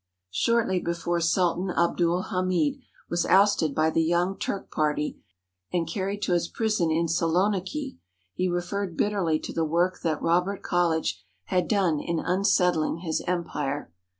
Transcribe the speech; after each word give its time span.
Shortly 0.31 0.79
before 0.79 1.21
Sultan 1.21 1.69
Abdul 1.69 2.23
Hamid 2.31 2.79
was 3.07 3.23
ousted 3.23 3.75
by 3.75 3.91
the 3.91 4.01
Young 4.01 4.35
Turk 4.35 4.71
party 4.71 5.21
and 5.71 5.87
carried 5.87 6.23
to 6.23 6.33
his 6.33 6.47
prison 6.47 6.89
in 6.89 7.07
Saloniki, 7.07 7.99
he 8.33 8.49
referred 8.49 8.97
bitterly 8.97 9.37
to 9.37 9.53
the 9.53 9.63
work 9.63 10.01
that 10.01 10.19
Robert 10.19 10.63
College 10.63 11.23
had 11.43 11.67
done 11.67 11.99
in 11.99 12.17
unsettling 12.19 13.01
his 13.03 13.21
empire. 13.27 13.91